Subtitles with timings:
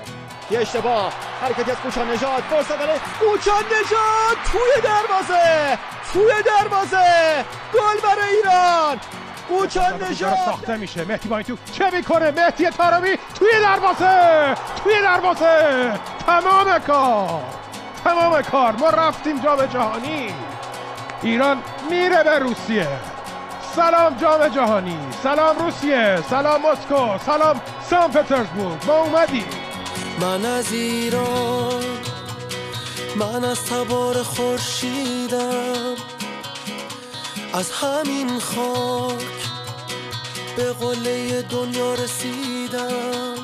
[0.00, 0.12] میشه
[0.50, 1.12] یه اشتباه.
[1.42, 2.42] حرکتی از کوچان نژاد.
[2.50, 3.00] فرصت داره.
[3.20, 4.36] کوچان نژاد.
[4.52, 5.78] توی دروازه.
[6.12, 7.44] توی دروازه.
[7.74, 9.00] گل برای ایران.
[9.48, 10.36] کوچان نژاد.
[10.46, 11.04] ساخته میشه.
[11.04, 14.54] مهدی با تو چه می‌کنه؟ مهدی تارمی توی دروازه.
[14.84, 15.92] توی دروازه.
[16.26, 17.42] تمام کار.
[18.04, 18.72] تمام کار.
[18.72, 20.34] ما رفتیم جام جهانی.
[21.22, 22.88] ایران میره به روسیه.
[23.76, 24.98] سلام جام جهانی.
[25.22, 26.18] سلام روسیه.
[26.30, 27.18] سلام مسکو.
[27.26, 28.86] سلام سان پترزبورگ.
[28.86, 29.63] ما اومدیم.
[30.20, 31.84] من از ایران
[33.16, 35.94] من از تبار خورشیدم.
[37.52, 39.24] از همین خاک
[40.56, 43.34] به قله دنیا رسیدم.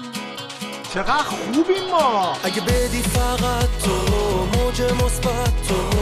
[0.94, 2.36] چقدر خوبیم ما.
[2.42, 3.94] اگه بدی فقط تو
[4.58, 6.00] موج مثبت تو.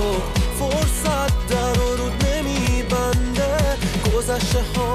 [0.59, 3.77] فرصت در و رود نمیبنده.
[4.17, 4.88] گذشته ها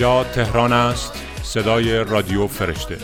[0.00, 1.12] اینجا تهران است.
[1.42, 2.98] صدای رادیو فرشته.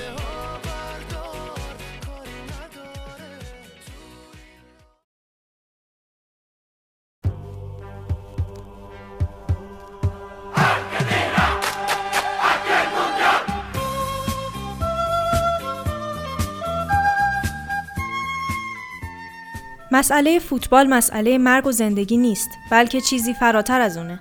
[19.93, 24.21] مسئله فوتبال مسئله مرگ و زندگی نیست بلکه چیزی فراتر از اونه.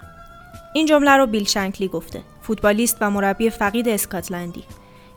[0.73, 2.34] این جمله رو بیل شنکلی گفته.
[2.47, 4.63] فوتبالیست و مربی فقید اسکاتلندی.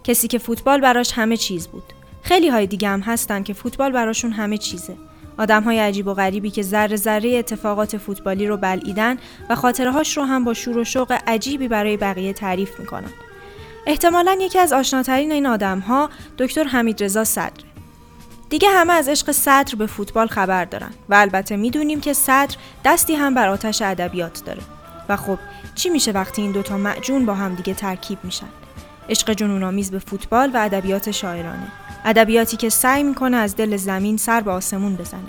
[0.05, 1.93] کسی که فوتبال براش همه چیز بود.
[2.22, 4.97] خیلی های دیگه هم هستن که فوتبال براشون همه چیزه.
[5.38, 9.19] آدم های عجیب و غریبی که ذره ذره اتفاقات فوتبالی رو بلعیدن
[9.50, 13.12] و خاطره هاش رو هم با شور و شوق عجیبی برای بقیه تعریف می‌کنن.
[13.87, 17.69] احتمالا یکی از آشناترین این آدم ها دکتر حمید رضا صدره
[18.50, 23.15] دیگه همه از عشق سطر به فوتبال خبر دارن و البته می‌دونیم که سطر دستی
[23.15, 24.62] هم بر آتش ادبیات داره.
[25.09, 25.39] و خب
[25.75, 28.49] چی میشه وقتی این دوتا معجون با هم دیگه ترکیب میشن؟
[29.09, 31.73] عشق جنونآمیز به فوتبال و ادبیات شاعرانه.
[32.05, 35.21] ادبیاتی که سعی می‌کنه از دل زمین سر به آسمون بزنه.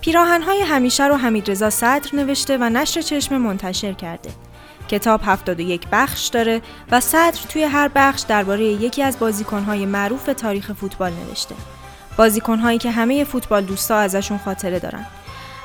[0.00, 4.30] پیراهنهای همیشه رو حمیدرضا صدر نوشته و نشر چشم منتشر کرده.
[4.88, 10.72] کتاب 71 بخش داره و صدر توی هر بخش درباره یکی از بازیکنهای معروف تاریخ
[10.72, 11.54] فوتبال نوشته.
[12.16, 15.06] بازیکنهایی که همه فوتبال دوستا ازشون خاطره دارن.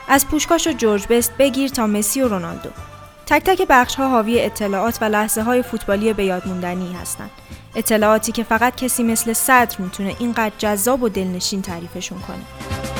[0.08, 2.70] از پوشکاش و جورج بست بگیر تا مسی و رونالدو.
[3.26, 7.32] تک تک بخش ها حاوی اطلاعات و لحظه های فوتبالی به یاد موندنی هستند.
[7.76, 12.97] اطلاعاتی که فقط کسی مثل صدر می‌تونه اینقدر جذاب و دلنشین تعریفشون کنه.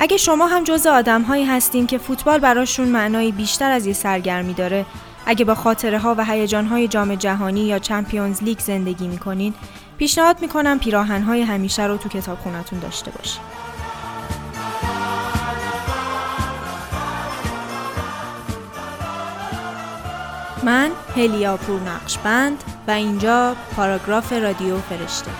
[0.00, 4.54] اگه شما هم جز آدم هایی هستین که فوتبال براشون معنایی بیشتر از یه سرگرمی
[4.54, 4.86] داره
[5.26, 9.54] اگه با خاطره ها و هیجان های جام جهانی یا چمپیونز لیگ زندگی می‌کنین
[9.98, 13.42] پیشنهاد می‌کنم پیراهن های همیشه رو تو کتاب خونتون داشته باشین.
[20.62, 25.30] من هلیا پور نقشبند و اینجا پاراگراف رادیو فرشته.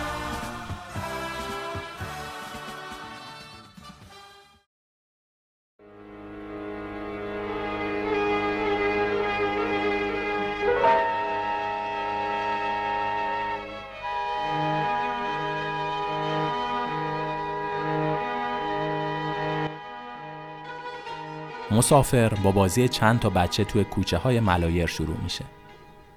[21.79, 25.45] مسافر با بازی چند تا بچه توی کوچه های ملایر شروع میشه.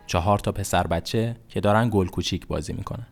[0.07, 3.07] چهار تا پسر بچه که دارن گل کوچیک بازی می‌کنن.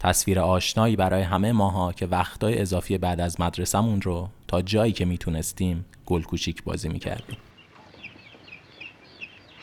[0.00, 5.04] تصویر آشنایی برای همه ماها که وقتای اضافی بعد از مدرسمون رو تا جایی که
[5.04, 7.36] می‌تونستیم گل کوچیک بازی می‌کردیم.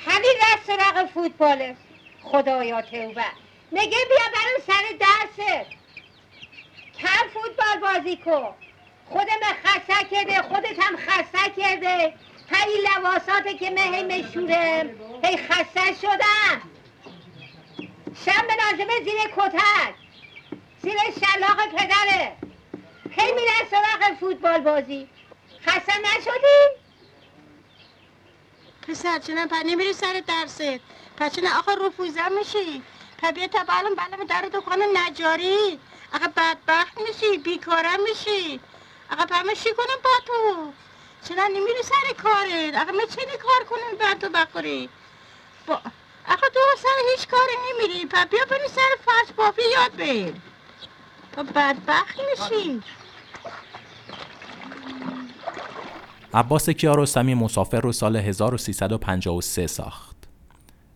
[0.06, 1.76] همین رفت سراغ فوتباله
[2.24, 3.24] خدایا توبه
[3.72, 5.66] میگه بیا برم سر درست
[7.00, 8.69] کم فوتبال بازی کن
[9.10, 12.14] خودم خسته کرده خودت هم خسته کرده.
[12.50, 16.62] تا این که من هی مشوره هی خسته شدم.
[18.26, 19.94] شم به نازمه زیر کتک
[20.82, 22.36] زیر شلاق پدره.
[23.12, 25.10] هی میره سراغ فوتبال بازی.
[25.68, 26.80] خسته نشدی؟
[28.88, 30.62] پسر چنان پر نمیری سر درست.
[31.18, 32.84] پس چنان آخه رفوزه میشی.
[33.22, 35.80] پا بیا تا بالم بالم در دکان نجاری.
[36.14, 38.60] آقا بدبخت میشی بیکاره میشی.
[39.12, 40.72] آقا پا شی کنم با تو؟
[41.28, 44.90] چرا نمیری سر کارت؟ آقا می چنی کار کنم با تو بخوری؟
[45.68, 45.74] با...
[46.28, 48.06] آقا تو سر هیچ کاری نمیری.
[48.06, 50.34] پا بیا بری سر فرش بافی یاد بیر
[51.36, 52.82] تو بدبخت میشی
[56.34, 60.16] عباس کیارستمی مسافر رو سال 1353 ساخت.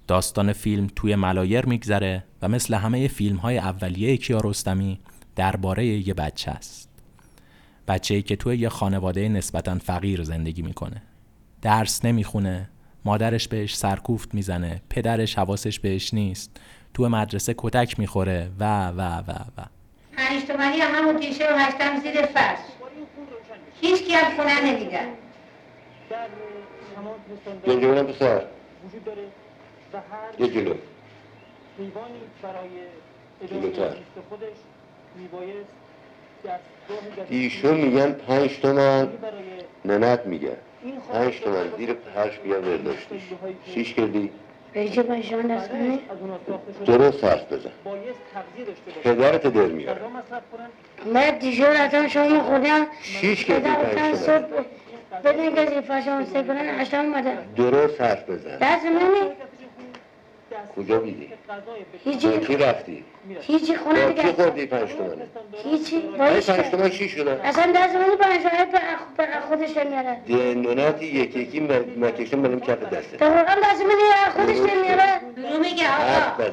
[0.07, 5.00] داستان فیلم توی ملایر میگذره و مثل همه فیلم های اولیه کیارستمی
[5.36, 6.93] درباره یه بچه است.
[7.88, 11.01] بچه‌ای که توی یه خانواده نسبتا فقیر زندگی می‌کنه.
[11.62, 12.69] درس نمی‌خونه،
[13.06, 16.59] مادرش بهش سرکوفت می‌زنه، پدرش حواسش بهش نیست،
[16.94, 19.65] توی مدرسه کتک می‌خوره و و و و.
[20.18, 22.59] پنج تومنی همون تیشه و هشتم زیر فرش.
[23.81, 25.00] هیچ کی از خونه نمیده
[27.63, 28.45] اینجا برم پسر
[30.39, 30.75] یه جلو
[33.50, 33.95] جلوتر.
[37.30, 39.07] ایشون میگن پنج تومن
[39.86, 40.57] ننت میگن
[41.13, 43.22] پنج تومن زیر پرش بیا برداشتیش.
[43.74, 44.30] شیش کردی؟
[46.86, 47.69] درست حرف بزن.
[49.04, 50.01] پدرت در میاره.
[51.13, 54.44] من دیشب رفتم شام خوردم شیش کردی پنج صبح.
[55.25, 57.38] بدون کسی فرشان سه کنن هشتم اومده.
[57.56, 58.57] درست حرف بزن.
[58.62, 59.31] دست منی
[60.75, 61.30] کجا بیدی؟
[62.04, 62.39] هیچی.
[62.39, 63.04] کی رفتی؟
[63.42, 65.27] هیچی خونه با کی دیگه خوردی پنج تومنه
[65.63, 66.00] هیچی.
[66.19, 70.18] باید پنج تومن چی شده؟ اصلا دست منی پنج تومن به خودش نمیاره.
[70.27, 71.60] دندوناتی یکی یکی
[71.98, 75.19] مکشن بریم کف دسته واقعا دست منی خودش نمیاره.
[75.54, 76.44] رو میگه آقا.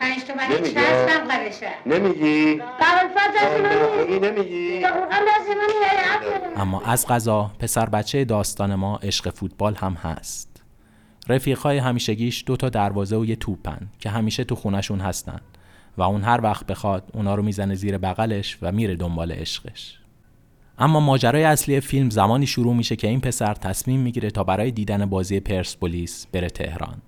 [0.00, 0.58] پنج تومنی.
[0.58, 4.84] چسبم قرشه نمیگی؟ قبل فرد دست منی بخونی نمیگی.
[6.56, 10.53] اما از غذا پسر بچه داستان ما عشق فوتبال هم هست.
[11.28, 15.40] رفیقای همیشگیش دو تا دروازه و یه توپن که همیشه تو خونشون هستن
[15.96, 19.98] و اون هر وقت بخواد اونا رو می‌زنه زیر بغلش و میره دنبال عشقش.
[20.78, 25.06] اما ماجرای اصلی فیلم زمانی شروع میشه که این پسر تصمیم می‌گیره تا برای دیدن
[25.06, 27.02] بازی پرسپولیس بره تهران.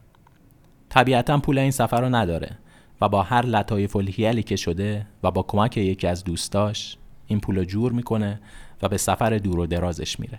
[0.88, 2.58] طبیعتا پول این سفر رو نداره
[3.00, 6.96] و با هر لطایف الحیلی که شده و با کمک یکی از دوستاش
[7.26, 8.40] این پول رو جور می‌کنه
[8.82, 10.38] و به سفر دور و درازش میره.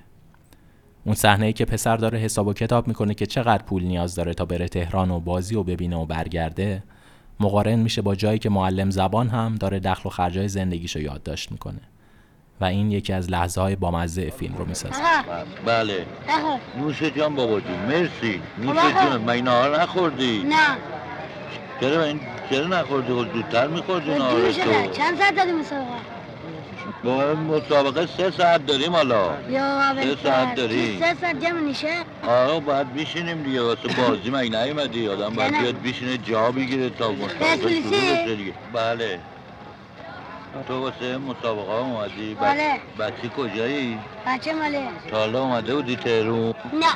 [1.08, 4.34] اون صحنه ای که پسر داره حساب و کتاب می‌کنه که چقدر پول نیاز داره
[4.34, 6.84] تا بره تهران و بازی و ببینه و برگرده
[7.40, 11.80] مقارن میشه با جایی که معلم زبان هم داره دخل و خرجای زندگیشو یادداشت می‌کنه.
[12.62, 15.02] و این یکی از لحظه های بامزه فیلم رو می‌سازه.
[15.66, 16.06] بله.
[16.80, 19.10] نوش جان بابا جون مرسی نوش آقا.
[19.10, 20.44] جون من نهار نخوردی.
[20.44, 20.78] نه.
[21.82, 24.92] چرا این چرا نخوردی؟ خود زودتر میخوردی نهار دیر شده تو.
[24.92, 26.17] چند ساعت دادی مسابقه
[27.04, 29.30] با مسابقه سه ساعت داریم حالا.
[29.50, 31.00] یا سه ساعت داری.
[31.00, 31.94] سه ساعت جمع نیشه
[32.28, 33.62] آره باید بیشینیم دیگه.
[33.62, 35.60] واسه بازی مگه نیومدی؟ آدم باید.
[35.60, 39.20] بیاد بیشینه جا بگیره تا مسابقه بله.
[40.68, 42.36] تو واسه مسابقه ها اومدی.
[42.36, 42.80] بچ- بله.
[43.00, 46.88] بچه کجایی؟ بچه ماله تا حالا اومده بودی تهرون؟ نه.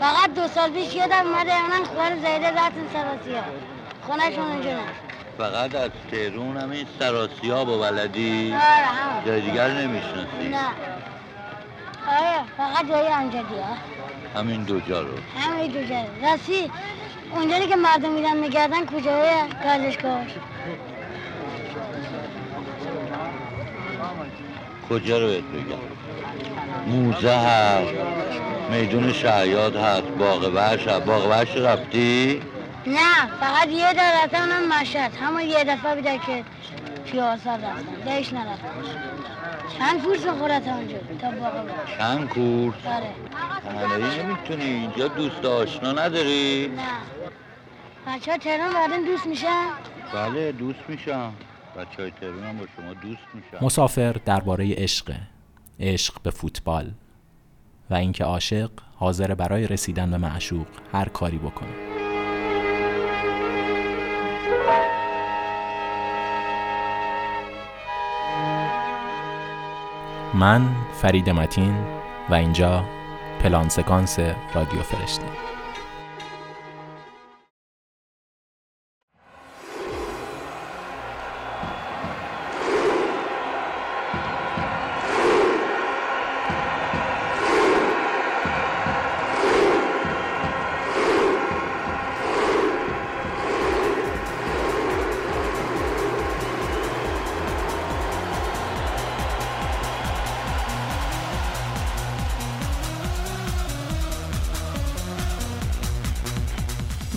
[0.00, 2.96] فقط دو سال پیش یادم اومده اونن خوار زیده رفتن
[3.34, 3.42] ها
[4.06, 4.80] خونهشون اونجا نه.
[5.38, 10.48] فقط از تهرون همین سراسیاب و بلدی هم جای دیگر نمی‌شناسی.
[10.50, 10.58] نه.
[12.08, 13.76] آره فقط جای امجدی ها
[14.40, 15.08] همین دو جا رو.
[15.38, 16.70] همه دو جای راستی
[17.34, 19.28] اونجایی که مردم میرن میگردن کجای
[19.64, 20.24] گردشگاه
[24.88, 25.78] کجا رو بهت بگم؟
[26.86, 27.94] موزه هست
[28.70, 32.42] میدون شهیاد هست باغ وحش هست باغ وحش رفتی؟
[32.86, 35.14] نه فقط یه در رفتن اونم مشهد.
[35.14, 36.44] همون یه دفعه بیده که
[37.04, 38.68] پیاسر رفتن دیش نرفتن
[39.78, 44.24] چند فرس خورت اونجا؟ تا باقی باش چند کورس؟ آره.
[44.24, 44.64] نمی‌تونی.
[44.64, 46.82] اینجا دوست آشنا نداری؟ نه.
[48.06, 49.66] بچه ها تهران بعدن دوست میشن؟
[50.14, 51.32] بله دوست میشم.
[51.76, 55.14] بچه های تهرون هم با شما دوست میشم مسافر درباره عشق.
[55.80, 56.90] عشق به فوتبال.
[57.90, 62.01] و اینکه عاشق حاضر برای رسیدن به معشوق هر کاری بکنه.
[70.34, 71.74] من فرید متین
[72.30, 72.84] و اینجا
[73.40, 74.18] پلان سکانس
[74.54, 75.51] رادیو فرشته.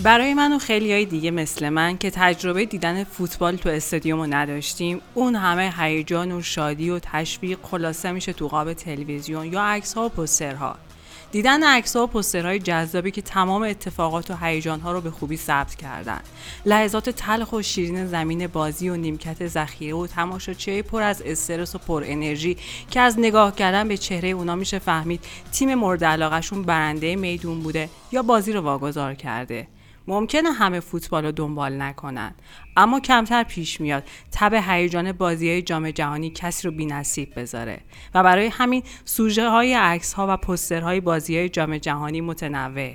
[0.06, 4.26] برای من و خیلی های دیگه مثل من که تجربه دیدن فوتبال تو استادیوم رو
[4.26, 9.94] نداشتیم اون همه هیجان و شادی و تشویق خلاصه میشه تو قاب تلویزیون یا عکس
[9.94, 10.76] ها و پسترها
[11.32, 15.74] دیدن عکس و پسترهای جذابی که تمام اتفاقات و هیجان ها رو به خوبی ثبت
[15.74, 16.20] کردن.
[16.66, 21.78] لحظات تلخ و شیرین زمین بازی و نیمکت ذخیره و تماشاچی پر از استرس و
[21.78, 22.56] پر انرژی
[22.90, 25.20] که از نگاه کردن به چهره اونا میشه فهمید
[25.52, 29.66] تیم مورد علاقهشون برنده میدون بوده یا بازی رو واگذار کرده.
[30.08, 32.34] ممکنه همه فوتبال رو دنبال نکنن.
[32.76, 37.80] اما کمتر پیش میاد تب هیجان بازی های جام جهانی کسی رو بینصیب بذاره.
[38.14, 42.94] و برای همین سوژه های عکس ها و پستر های بازی های جام جهانی متنوع.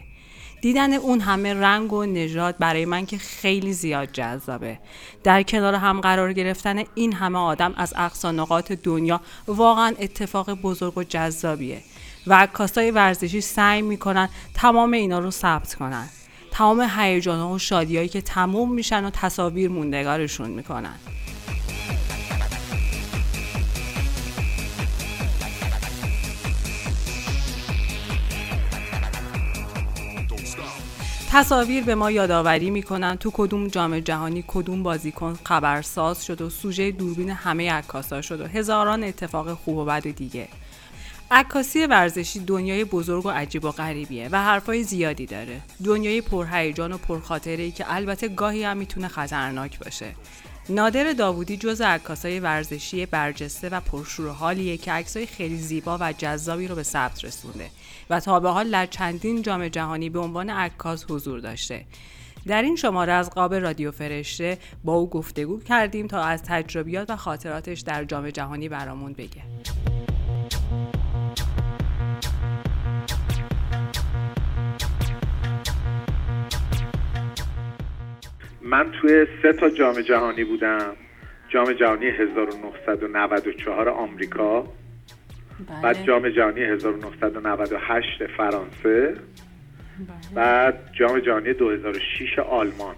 [0.62, 4.80] دیدن اون همه رنگ و نژاد برای من که خیلی زیاد جذابه.
[5.24, 10.98] در کنار هم قرار گرفتن این همه آدم از اقصا نقاط دنیا واقعا اتفاق بزرگ
[10.98, 11.82] و جذابیه.
[12.28, 16.10] و عکاسای ورزشی سعی می‌کنن تمام اینا رو ثبت کنن.
[16.52, 20.96] تمام هیجان و شادیایی که تموم میشن و تصاویر موندگارشون می‌کنن.
[31.32, 36.92] تصاویر به ما یادآوری می‌کنن تو کدوم جام جهانی کدوم بازیکن خبرساز شد و سوژه
[36.92, 40.48] دوربین همه عکاسا شد و هزاران اتفاق خوب و بد دیگه.
[41.34, 45.62] عکاسی ورزشی دنیای بزرگ و عجیب و غریبیه و حرفای زیادی داره.
[45.86, 50.16] دنیای پرهیجان و پرخاطره ای که البته گاهی هم می‌تونه خطرناک باشه.
[50.70, 56.68] نادر داوودی جز عکاسای ورزشی برجسته و پرشور حالیه که عکسای خیلی زیبا و جذابی
[56.68, 57.70] رو به ثبت رسونده
[58.10, 61.86] و تا به حال در چندین جام جهانی به عنوان عکاس حضور داشته.
[62.48, 67.16] در این شماره از قاب رادیو فرشته با او گفتگو کردیم تا از تجربیات و
[67.16, 69.42] خاطراتش در جام جهانی برامون بگه.
[78.72, 80.96] من توی سه تا جام جهانی بودم.
[81.50, 84.62] جام جهانی 1994 آمریکا.
[84.62, 84.72] بله.
[85.84, 88.76] بعد جام جهانی 1998 فرانسه.
[88.84, 89.16] بله.
[90.36, 92.96] بعد جام جهانی 2006 آلمان.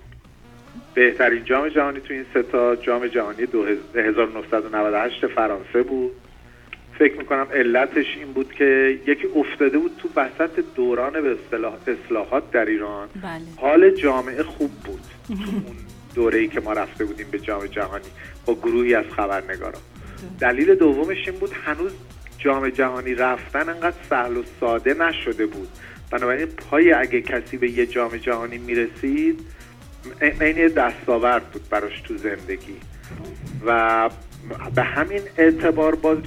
[0.93, 3.47] بهترین جام جهانی تو این سه تا جام جهانی
[3.95, 6.11] 1998 فرانسه بود.
[6.99, 11.37] فکر می‌کنم علتش این بود که یکی افتاده بود تو وسط دوران به
[11.87, 13.07] اصلاحات در ایران.
[13.23, 13.41] بله.
[13.57, 15.01] حال جامعه خوب بود.
[15.27, 15.75] تو اون
[16.15, 18.09] دوره ای که ما رفته بودیم به جام جهانی
[18.45, 19.79] با گروهی از خبرنگارا.
[20.39, 21.91] دلیل دومش این بود هنوز
[22.37, 25.67] جام جهانی رفتن انقدر سهل و ساده نشده بود.
[26.11, 29.39] بنابراین پای اگه کسی به یه جام جهانی می‌رسید
[30.21, 32.75] عین دستاورد بود براش تو زندگی.
[33.65, 34.09] و
[34.75, 36.17] به همین اعتبار باز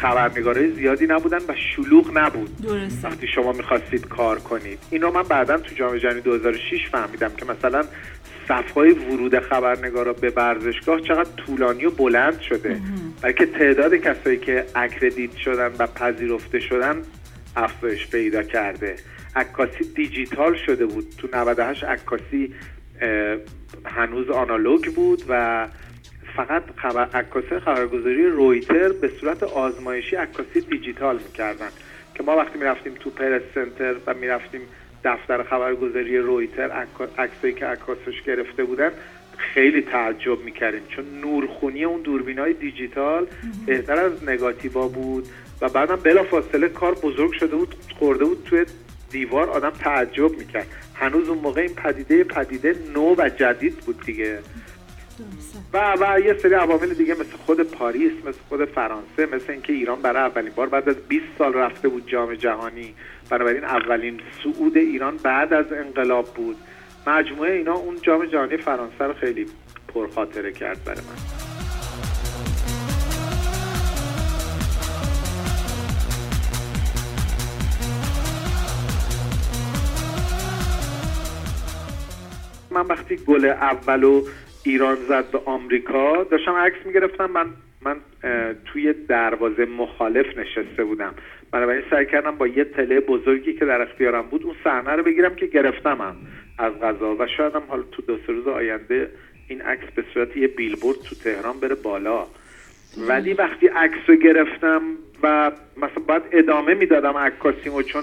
[0.00, 2.56] خبرنگارای زیادی نبودن و شلوغ نبود.
[2.62, 3.08] درسته.
[3.08, 4.78] وقتی شما می‌خواستید کار کنید.
[4.90, 7.84] اینو من بعدا تو جام جهانی 2006 فهمیدم که مثلا
[8.48, 12.80] صفهای ورود خبرنگارا به ورزشگاه چقدر طولانی و بلند شده.
[13.22, 17.02] بلکه تعداد کسایی که اکردیت شدن و پذیرفته شدن
[17.56, 18.96] افزایش پیدا کرده.
[19.36, 21.14] عکاسی دیجیتال شده بود.
[21.18, 22.54] تو 98 عکاسی
[23.84, 25.66] هنوز آنالوگ بود و
[26.36, 31.68] فقط خبر عکاسی خبرگزاری رویتر به صورت آزمایشی عکاسی دیجیتال می‌کردن.
[32.14, 34.60] که ما وقتی می‌رفتیم تو پرس سنتر و می‌رفتیم
[35.04, 36.86] دفتر خبرگزاری رویتر
[37.18, 38.90] عکسایی که عکاسش گرفته بودن
[39.36, 40.82] خیلی تعجب می‌کردیم.
[40.88, 43.26] چون نورخونی اون دوربین های دیجیتال
[43.66, 45.28] بهتر از نگاتیوا بود
[45.60, 48.66] و بعدم بلا فاصله کار بزرگ شده بود خورده بود توی
[49.10, 49.50] دیوار.
[49.50, 50.66] آدم تعجب می‌کرد.
[50.94, 54.38] هنوز اون موقع این پدیده پدیده نو و جدید بود دیگه.
[55.72, 60.02] و و یه سری عوامل دیگه مثل خود پاریس مثل خود فرانسه مثل اینکه ایران
[60.02, 62.94] برای اولین بار بعد از 20 سال رفته بود جام جهانی.
[63.30, 66.56] بنابراین اولین صعود ایران بعد از انقلاب بود.
[67.06, 69.46] مجموعه اینا اون جام جهانی فرانسه رو خیلی
[69.88, 71.42] پرخاطره کرد برای من.
[82.70, 84.22] من وقتی گل اولو
[84.62, 86.24] ایران زد به آمریکا.
[86.24, 87.30] داشتم عکس می‌گرفتم.
[87.30, 87.46] من
[87.80, 87.96] من
[88.64, 91.14] توی دروازه مخالف نشسته بودم.
[91.50, 95.34] بنابراین سعی کردم با یه تله بزرگی که در اختیارم بود اون صحنه رو بگیرم
[95.34, 96.16] که گرفتمم
[96.58, 97.16] از غذا.
[97.18, 99.10] و شاید هم حالا تو دو سه روز آینده
[99.48, 102.26] این عکس به صورت یه بیلبورد تو تهران بره بالا.
[103.08, 104.82] ولی وقتی عکس رو گرفتم
[105.22, 108.02] و مثلا باید ادامه می‌دادم عکاسیمو چون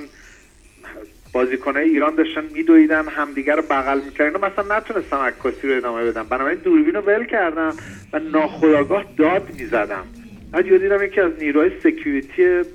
[1.34, 4.46] بازیکنهای ایران داشتن میدویدن همدیگر رو بغل می‌کردن.
[4.46, 7.74] مثلا نتونستم عکاسی رو ادامه بدم بنابراین دوربین رو ول کردم
[8.14, 10.06] و ناخداگاه داد می‌زدم
[10.52, 12.70] بعد یه دیدم یکی از نیروهای سکیوریتی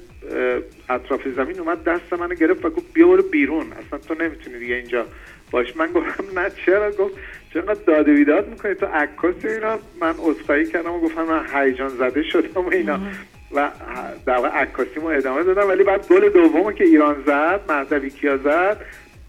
[0.88, 3.66] اطراف زمین اومد دست منو گرفت و گفت بیا برو بیرون.
[3.87, 5.06] اصلا تو نمی‌تونی دیگه اینجا
[5.50, 5.76] باش.
[5.76, 7.14] من گفتم نه چرا؟ گفت
[7.54, 9.78] چقدر داد و بیداد می‌کنی تو عکاس اینا.
[10.00, 13.00] من اصفایی کردم و گفتم من هیجان زده شدم و اینا.
[13.54, 13.70] و
[14.26, 18.80] در واقع عکاسیمو ادامه دادم ولی بعد گل دومو که ایران زد مهدوی کیا زد.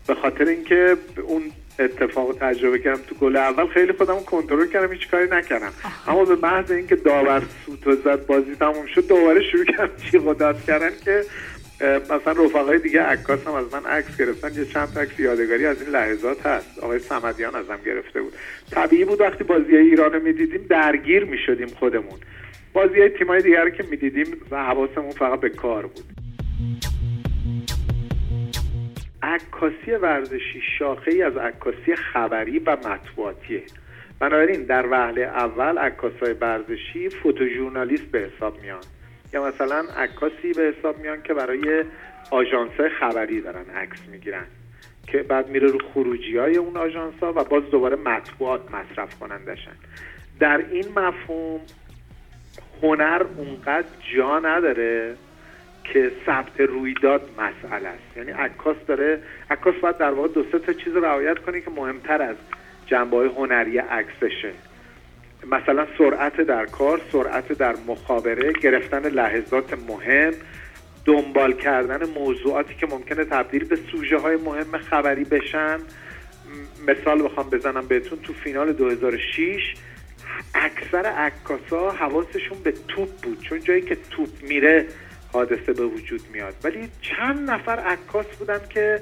[0.07, 1.43] به خاطر اینکه اون
[1.79, 5.71] اتفاق تجربه کردم تو گل اول خیلی خودم کنترل کردم هیچ کاری نکردم.
[6.07, 10.33] اما به محض اینکه داور سوت زد بازی تموم شد دوباره شروع کردم جیغ و
[10.33, 11.23] داد کردن که
[12.03, 15.91] مثلا رفقای دیگه عکاس هم از من عکس گرفتن یه چند عکس یادگاری از این
[15.91, 16.79] لحظات هست.
[16.79, 18.33] آقای سمدیان ازم گرفته بود.
[18.71, 22.19] طبیعی بود وقتی بازی ایران رو می‌دیدیم درگیر می‌شدیم خودمون.
[22.75, 26.05] بازی های تیمای دیگر که می‌دیدیم حواسمون فقط به کار بود.
[29.23, 33.63] عکاسی ورزشی شاخه ای از عکاسی خبری و مطبوعاتیه.
[34.19, 38.81] بنابراین در وهله اول عکاسای ورزشی فوتوژورنالیست به حساب میان.
[39.33, 41.83] یا مثلا عکاسی به حساب میان که برای
[42.31, 44.45] آژانس خبری دارن عکس می‌گیرن
[45.07, 49.75] که بعد میره رو خروجی های اون آژانس ها و باز دوباره مطبوعات مصرف کنندشن.
[50.39, 51.61] در این مفهوم
[52.83, 55.15] هنر اونقدر جا نداره
[55.83, 58.17] که ثبت رویداد مسئله است.
[58.17, 59.19] یعنی عکاس داره
[59.51, 62.35] عکاس باید در واقع دو سه تا چیز رو رعایت کنه که مهمتر از
[62.85, 64.51] جنبه های هنری عکسشه
[65.51, 70.33] مثلا سرعت در کار سرعت در مخابره گرفتن لحظات مهم
[71.05, 75.79] دنبال کردن موضوعاتی که ممکنه تبدیل به سوژه های مهم خبری بشن.
[76.87, 79.75] مثال بخوام بزنم بهتون تو فینال 2006
[80.55, 84.85] اکثر عکاسا حواسشون به توپ بود چون جایی که توپ میره
[85.33, 86.55] حادثه به وجود میاد.
[86.63, 89.01] ولی چند نفر عکاس بودن که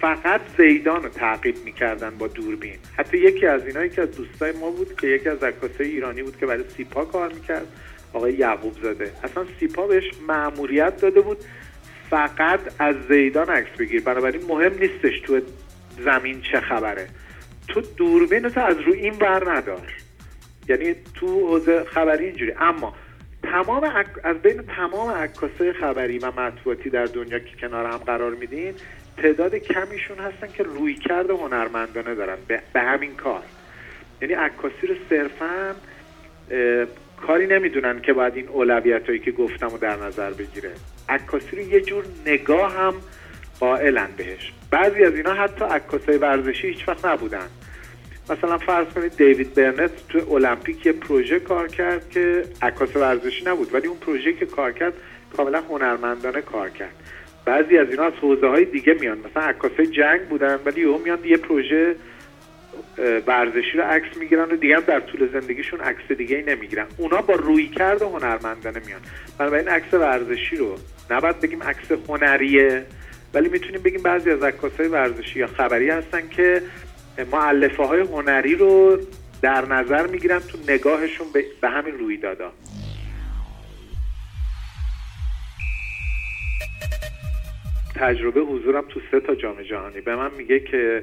[0.00, 2.78] فقط زیدان رو تعقیب می‌کردن با دوربین.
[2.96, 6.36] حتی یکی از اینا که از دوستای ما بود که یکی از عکاسای ایرانی بود
[6.36, 7.66] که برای سیپا کار می‌کرد.
[8.12, 9.12] آقای یعقوب زاده.
[9.24, 11.38] اصلا سیپا بهش معموریت داده بود
[12.10, 14.02] فقط از زیدان عکس بگیر.
[14.02, 15.40] بنابراین مهم نیستش تو
[16.04, 17.08] زمین چه خبره.
[17.68, 19.92] تو دوربین تو از رو این ور ندار.
[20.68, 22.52] یعنی تو حوزه خبری اینجوری.
[22.60, 22.94] اما
[23.42, 28.74] تمام از بین تمام عکاسای خبری و مطبوعاتی در دنیا که کنار هم قرار میدین
[29.16, 32.36] تعداد کمیشون هستن که روی کرده هنرمندانه دارن.
[32.74, 33.42] به, همین کار.
[34.22, 35.74] یعنی عکاسی رو صرفا
[37.26, 40.70] کاری نمی‌دونن که باید این اولویت هایی که گفتم رو در نظر بگیره.
[41.08, 42.94] عکاسی رو یه جور نگاه هم
[43.60, 44.52] قائلن بهش.
[44.70, 47.46] بعضی از اینا حتی عکاسای ورزشی هیچ وقت نبودن.
[48.30, 53.74] مثلا فرض کنید دیوید برنت تو المپیک یه پروژه کار کرد که عکاس ورزشی نبود
[53.74, 54.92] ولی اون پروژه که کار کرد
[55.36, 56.92] کاملا هنرمندانه کار کرد.
[57.44, 61.18] بعضی از اینا از حوزه های دیگه میان مثلا عکاسای جنگ بودن ولی او میان
[61.24, 61.96] یه پروژه
[63.26, 66.86] ورزشی رو عکس می‌گیرن و دیگه هم در طول زندگیشون عکس دیگه ای نمی‌گیرن.
[66.96, 69.00] اونا با روی کرد هنرمندانه میان.
[69.38, 70.76] بنابراین عکس ورزشی رو
[71.10, 72.82] نباید بگیم عکس هنریه
[73.34, 76.62] ولی می‌تونیم بگیم بعضی از عکاسای ورزشی یا خبری هستن که
[77.24, 78.98] معلفه های هنری رو
[79.42, 81.26] در نظر می‌گیرن تو نگاهشون
[81.60, 82.52] به همین رویدادا.
[87.94, 90.00] تجربه حضورم تو سه تا جام جهانی.
[90.00, 91.02] به من میگه که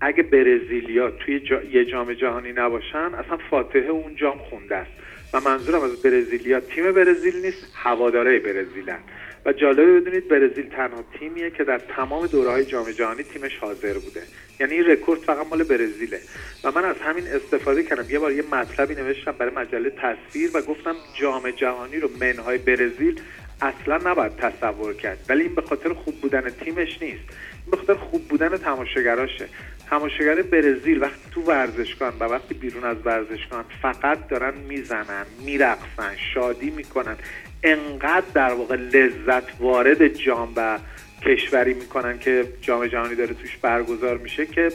[0.00, 1.40] اگه برزیلیا توی
[1.72, 4.90] یه جام جهانی نباشن اصلا فاتحه اون جام خونده است.
[5.32, 8.98] و منظورم از برزیلیا تیم برزیل نیست هواداره برزیلن.
[9.46, 13.92] و جالبه بدونید برزیل تنها تیمیه که در تمام دوره های جام جهانی تیمش حاضر
[13.92, 14.22] بوده.
[14.60, 16.20] یعنی این رکورد فقط مال برزیله.
[16.64, 18.10] و من از همین استفاده کردم.
[18.10, 23.20] یه بار یه مطلبی نوشتم برای مجله تصویر و گفتم جام جهانی رو منهای برزیل
[23.62, 25.18] اصلا نباید تصور کرد.
[25.28, 27.24] ولی این به خاطر خوب بودن تیمش نیست.
[27.62, 29.48] این به خاطر خوب بودن تماشاگراشه.
[29.90, 36.70] تماشاگر برزیل وقتی تو ورزشگاه و وقتی بیرون از ورزشگاه فقط دارن می‌زنن میرقصن شادی
[36.70, 37.16] می‌کنن.
[37.62, 40.78] انقدر در واقع لذت وارد جام و
[41.22, 44.72] کشوری می‌کنن که جام جهانی داره توش برگزار میشه که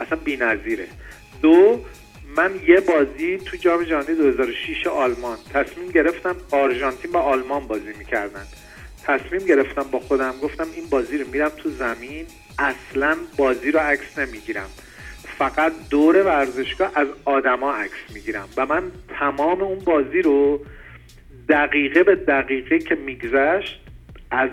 [0.00, 0.86] اصلا بی‌نظیره.
[1.42, 1.80] دو
[2.36, 8.44] من یه بازی تو جام جهانی 2006 آلمان تصمیم گرفتم آرژانتین با آلمان بازی می‌کردن.
[9.04, 12.26] تصمیم گرفتم با خودم گفتم این بازی رو میرم تو زمین
[12.58, 14.68] اصلا بازی رو عکس نمی‌گیرم.
[15.38, 18.82] فقط دور ورزشگاه از آدما عکس می‌گیرم و من
[19.18, 20.60] تمام اون بازی رو
[21.48, 23.80] دقیقه به دقیقه که میگذشت
[24.30, 24.50] از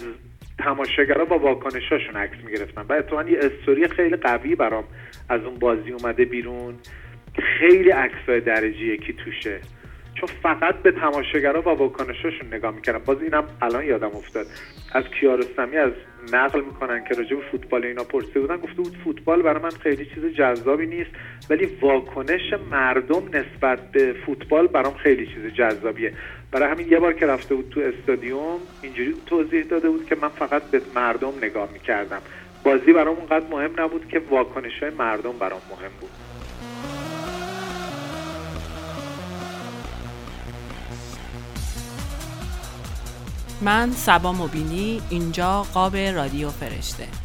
[0.60, 4.84] تماشاگرها با واکنشاشون عکس می‌گرفتم و اتفاقا یه استوری خیلی قوی برام
[5.30, 6.74] از اون بازی اومده بیرون.
[7.60, 9.60] خیلی عکسای درجه یکی توشه.
[10.16, 14.46] چون فقط به تماشاگرها و واکنشاشون نگاه می‌کردم باز اینم الان یادم افتاد.
[14.94, 15.92] از کیارستمی از
[16.34, 20.26] نقل می‌کنن که راجع فوتبال اینا پرسیده بودن گفته بود فوتبال برای من خیلی چیز
[20.26, 21.12] جذابی نیست
[21.50, 26.14] ولی واکنش مردم نسبت به فوتبال برام خیلی چیز جذابیه.
[26.52, 30.30] برای همین یه بار که رفته بود تو استادیوم اینجوری توضیح داده بود که من
[30.30, 32.22] فقط به مردم نگاه می‌کردم.
[32.64, 36.10] بازی برام اونقدر مهم نبود که واکنش های مردم برام مهم بود.
[43.64, 47.23] من سبا مبینی اینجا قاب رادیو فرشته.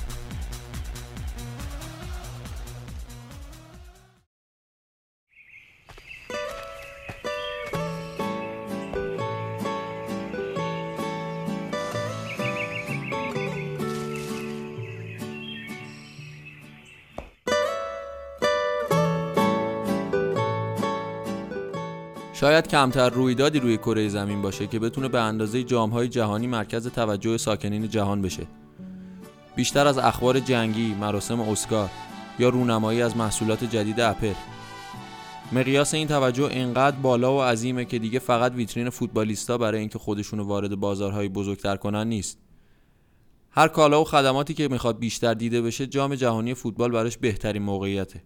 [22.41, 27.39] شاید کمتر رویدادی روی کره زمین باشه که بتونه به اندازه جامهای جهانی مرکز توجه
[27.39, 28.47] ساکنین جهان بشه.
[29.57, 31.91] بیشتر از اخبار جنگی، مراسم اسکار
[32.39, 34.33] یا رونمایی از محصولات جدید اپل.
[35.53, 40.45] مقیاس این توجه انقدر بالا و عظیمه که دیگه فقط ویترین فوتبالیستا برای اینکه خودشونو
[40.45, 42.39] وارد بازارهای بزرگتر کنن نیست.
[43.51, 48.23] هر کالا و خدماتی که می‌خواد بیشتر دیده بشه جام جهانی فوتبال براش بهترین موقعیته.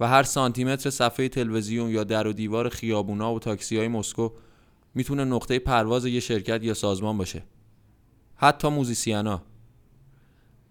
[0.00, 4.30] و هر سانتیمتر صفحه تلویزیون یا در و دیوار خیابونا و تاکسی های مسکو
[4.94, 7.42] می‌تونه نقطه پرواز یه شرکت یا سازمان باشه.
[8.36, 9.42] حتی موزیسیانا.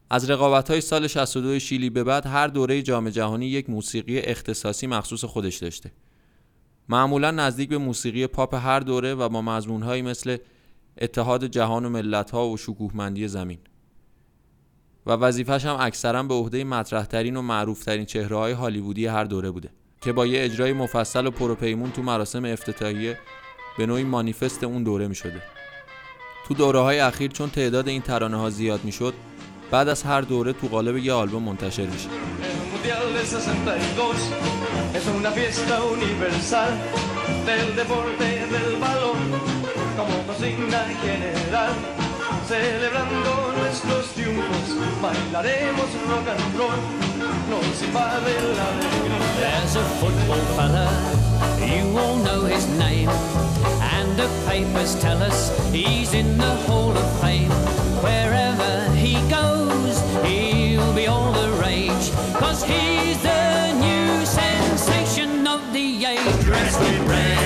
[0.10, 4.88] از رقابت های سال 62 شیلی به بعد هر دوره جام جهانی یک موسیقی اختصاصی
[4.88, 5.92] مخصوص خودش داشته.
[6.90, 10.38] معمولا نزدیک به موسیقی پاپ هر دوره و با مضمونهایی مثل
[11.02, 13.60] اتحاد جهان و ملت ها و شکوهمندی زمین.
[15.08, 19.70] و وظیفش هم اکثرا به عهده مطرحترین و معروفترین چهره های هالیوودی هر دوره بوده
[20.02, 23.18] که با یه اجرای مفصل و پروپیمون تو مراسم افتتاحیه
[23.78, 25.42] به نوعی مانیفست اون دوره می شده.
[26.48, 29.14] تو دوره های اخیر چون تعداد این ترانه ها زیاد می شد
[29.72, 32.10] بعد از هر دوره تو قالب یه آلبوم منتشر میشه.
[43.78, 46.80] Celebrando nuestros triunfos, bailaremos rock and roll,
[47.50, 49.18] nos invade la alegría.
[49.40, 50.88] There's a football fella,
[51.60, 53.10] you all know his name,
[53.82, 57.52] and the papers tell us he's in the Hall of Fame.
[58.02, 66.06] Wherever he goes, he'll be all the rage, cause he's the new sensation of the
[66.06, 67.37] age, dressed in red,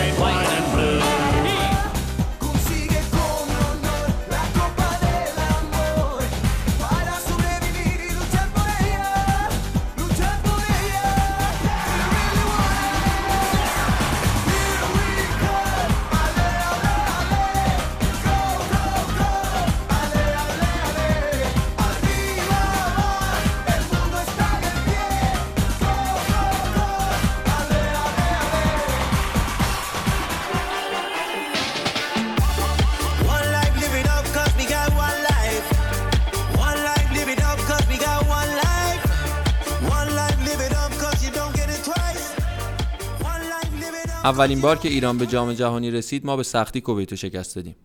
[44.31, 47.75] اولین بار که ایران به جام جهانی رسید ما به سختی کویت شکست دادیم.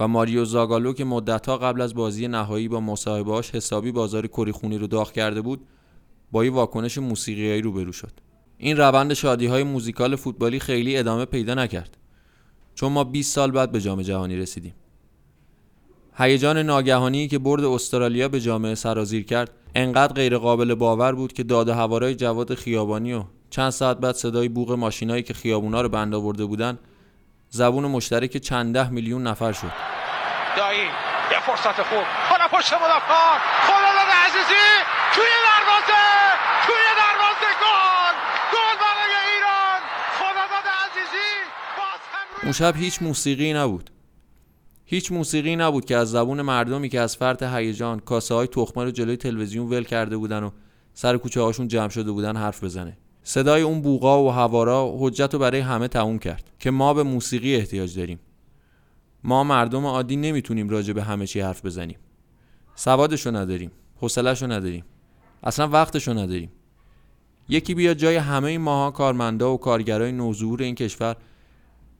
[0.00, 4.78] و ماریو زاگالو که مدتها قبل از بازی نهایی با مصاحبهاش حسابی بازار کری خونی
[4.78, 5.60] رو داغ کرده بود
[6.32, 8.12] با یه واکنش موسیقیایی روبرو شد.
[8.58, 11.96] این روند شادی های موزیکال فوتبالی خیلی ادامه پیدا نکرد.
[12.74, 14.74] چون ما 20 سال بعد به جام جهانی رسیدیم.
[16.14, 21.42] هیجان ناگهانی که برد استرالیا به جامعه سرازیر کرد انقدر غیر قابل باور بود که
[21.42, 26.14] داده هوارای جواد خیابانی و چند ساعت بعد صدای بوغ ماشینایی که خیابونا رو بند
[26.14, 26.78] آورده بودن
[27.48, 29.72] زبون مشترک چند ده میلیون نفر شد.
[30.56, 30.80] دایی
[31.32, 32.04] یه فرصت خوب.
[32.28, 34.64] حالا پشت مدافعان خداداد عزیزی.
[35.14, 36.02] توی دروازه.
[36.66, 37.48] توی دروازه.
[37.62, 38.14] گل.
[38.52, 39.80] گل برای ایران.
[40.18, 41.30] خداداد عزیزی.
[41.78, 43.90] باز هم اون شب هیچ موسیقی نبود.
[44.84, 48.90] هیچ موسیقی نبود که از زبون مردمی که از فرط هیجان کاسه های تخمه رو
[48.90, 50.50] جلوی تلویزیون ول کرده بودن و
[50.94, 52.96] سر کوچه هاشون جمع شده بودن حرف بزنه.
[53.24, 57.56] صدای اون بوغا و هوارا حجت رو برای همه تموم کرد که ما به موسیقی
[57.56, 58.18] احتیاج داریم.
[59.24, 61.98] ما مردم عادی نمی‌تونیم راجع به همه چی حرف بزنیم.
[62.74, 64.84] سوادشو نداریم حوصلهشو نداریم
[65.42, 66.52] اصلا وقتشو نداریم.
[67.48, 71.16] یکی بیا جای همه این ماها کارمندا و کارگرای نوظهور این کشور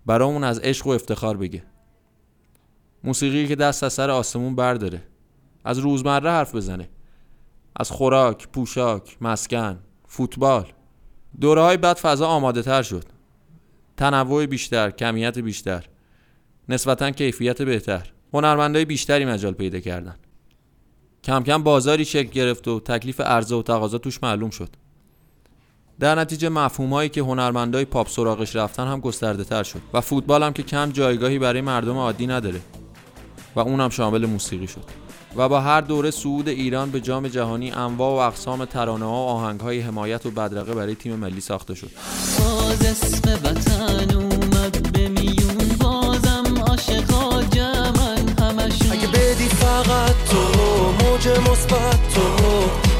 [0.07, 1.63] برامون از عشق و افتخار بگه.
[3.05, 5.03] موسیقی که دست از سر آسمون برداره.
[5.65, 6.89] از روزمره حرف بزنه.
[7.77, 10.73] از خوراک، پوشاک، مسکن، فوتبال.
[11.41, 13.05] دوره های بعد فضا آماده تر شد.
[13.97, 15.85] تنوع بیشتر، کمیت بیشتر.
[16.69, 18.09] نسبتا کیفیت بهتر.
[18.35, 20.15] هنرمندای بیشتری مجال پیدا کردن.
[21.25, 24.69] کم کم بازاری شکل گرفت و تکلیف عرضه و تقاضا توش معلوم شد.
[26.01, 30.53] در نتیجه مفهومهایی که هنرمندای پاپ سراغش رفتن هم گسترده تر شد و فوتبال هم
[30.53, 32.61] که کم جایگاهی برای مردم عادی نداره
[33.55, 35.02] و اونم شامل موسیقی شد.
[35.37, 39.29] و با هر دوره صعود ایران به جام جهانی انواع و اقسام ترانه ها و
[39.29, 41.91] آهنگ های حمایت و بدرقه برای تیم ملی ساخته شد.
[42.39, 48.93] باز اسم وطن اومد به میون بازم عاشقا جمعن همشون.
[48.93, 50.39] اگه بدی فقط تو
[51.05, 52.92] موج مثبت تو.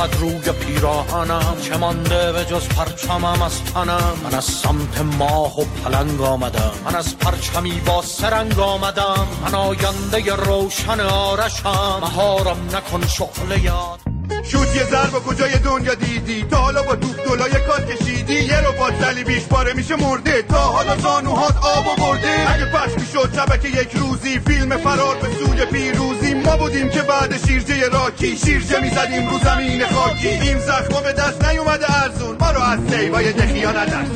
[0.00, 5.64] میتاپد روی پیراهنم چه مانده به جز پرچمم از تنم من از سمت ماه و
[5.64, 13.64] پلنگ آمدم من از پرچمی با سرنگ آمدم من آینده روشن آرشم مهارم نکن شغل
[13.64, 14.09] یاد
[14.50, 18.34] شوت یه ضربه کجای دنیا دیدی؟ تا حالا با توپ دلای کات کشیدی.
[18.34, 20.42] یه رو باد بیش پاره میشه مرده.
[20.42, 25.28] تا حالا زانوهات آب و برده اگه پخش می‌شد شبکه یک روزی فیلم فرار به
[25.28, 26.34] سوی پیروزی.
[26.34, 28.36] ما بودیم که بعد شیرجه راکی.
[28.36, 30.28] شیرجه می‌زدیم رو زمین خاکی.
[30.28, 32.36] این زخم به دست نیومده ارزون.
[32.40, 34.10] ما رو از سیبای دخیا ندست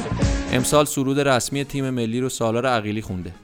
[0.52, 3.34] امسال سرود رسمی تیم ملی رو سالار عقیلی خونده.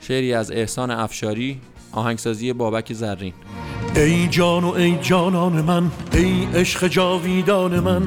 [0.00, 1.60] شعری از احسان افشاری
[1.92, 3.32] آهنگسازی بابک زرین.
[3.96, 8.02] ای جان و ای جانان من ای عشق جاویدان من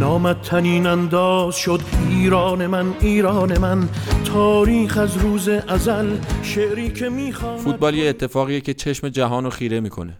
[0.00, 3.88] نامت تنین انداز شد ایران من ایران من.
[4.24, 9.80] تاریخ از روز ازل شعری که می‌خوام فوتبال یه اتفاقیه که چشم جهان رو خیره
[9.80, 10.18] می‌کنه.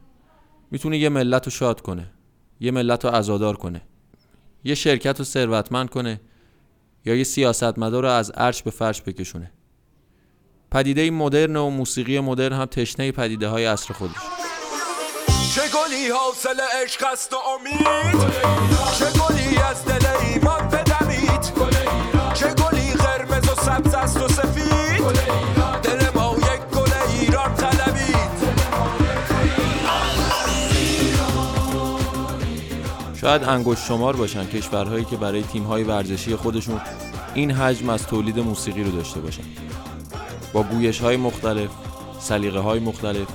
[0.71, 2.07] می‌تونه یه ملت رو شاد کنه
[2.61, 3.83] یه ملت رو عزادار کنه
[4.65, 6.21] یه شرکت رو ثروتمند کنه
[7.05, 9.53] یا یه سیاستمدار رو از عرش به فرش بکشونه.
[10.71, 14.44] پدیده مدرن و موسیقی مدرن هم تشنه پدیده های عصر خودش.
[15.55, 18.35] چه گلی حاصل عشق است و امید؟
[18.99, 21.41] چه گلی از دل ایمان بدمید
[22.35, 25.05] چه گلی قرمز و سبز است و سفید؟
[25.83, 28.55] دل ما یک گل ایران طلبید.
[33.21, 36.81] شاید انگشت شمار باشن کشورهایی که برای تیم‌های ورزشی خودشون
[37.35, 39.45] این حجم از تولید موسیقی رو داشته باشن.
[40.53, 41.71] با گویش های مختلف
[42.21, 43.29] سلیقه های مختلف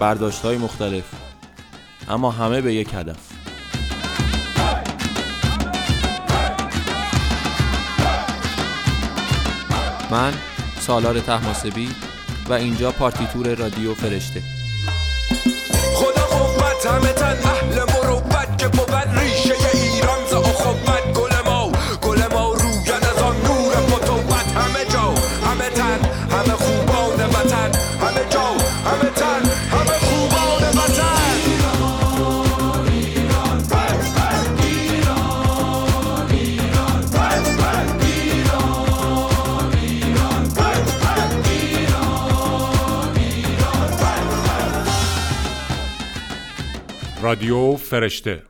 [0.00, 1.04] برداشت های مختلف.
[2.08, 3.16] اما همه به یک هدف.
[10.10, 10.32] من
[10.80, 11.88] سالار تحماسبی
[12.48, 14.42] و اینجا پارتیتور رادیو فرشته.
[15.94, 16.22] خدا
[47.32, 48.42] رادیو فرشته.